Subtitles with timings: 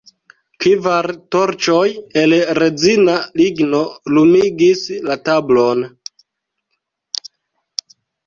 [0.63, 1.81] Kvar torĉoj
[2.21, 3.81] el rezina ligno
[4.17, 5.85] lumigis la tablon.